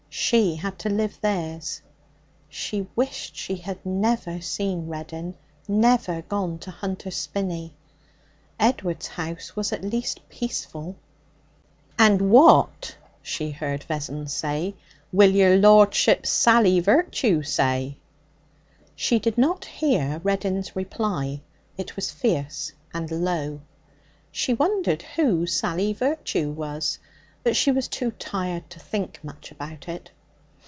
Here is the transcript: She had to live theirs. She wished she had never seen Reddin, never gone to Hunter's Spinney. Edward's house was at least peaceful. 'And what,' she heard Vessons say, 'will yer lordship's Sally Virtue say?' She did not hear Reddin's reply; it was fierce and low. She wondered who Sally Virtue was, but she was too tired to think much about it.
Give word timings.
She 0.13 0.55
had 0.57 0.77
to 0.79 0.89
live 0.89 1.19
theirs. 1.21 1.81
She 2.49 2.85
wished 2.97 3.33
she 3.35 3.55
had 3.55 3.85
never 3.85 4.39
seen 4.41 4.87
Reddin, 4.89 5.35
never 5.69 6.21
gone 6.23 6.59
to 6.59 6.71
Hunter's 6.71 7.15
Spinney. 7.17 7.73
Edward's 8.59 9.07
house 9.07 9.55
was 9.55 9.71
at 9.73 9.83
least 9.85 10.27
peaceful. 10.29 10.95
'And 11.97 12.29
what,' 12.29 12.95
she 13.21 13.51
heard 13.51 13.83
Vessons 13.83 14.33
say, 14.33 14.75
'will 15.13 15.31
yer 15.31 15.55
lordship's 15.57 16.29
Sally 16.29 16.79
Virtue 16.81 17.41
say?' 17.41 17.95
She 18.95 19.17
did 19.17 19.37
not 19.37 19.63
hear 19.65 20.19
Reddin's 20.25 20.75
reply; 20.75 21.39
it 21.77 21.95
was 21.95 22.11
fierce 22.11 22.71
and 22.93 23.09
low. 23.11 23.61
She 24.31 24.53
wondered 24.53 25.03
who 25.15 25.45
Sally 25.47 25.91
Virtue 25.93 26.51
was, 26.51 26.99
but 27.43 27.55
she 27.55 27.71
was 27.71 27.87
too 27.87 28.11
tired 28.11 28.69
to 28.69 28.77
think 28.79 29.19
much 29.23 29.51
about 29.51 29.89
it. 29.89 30.11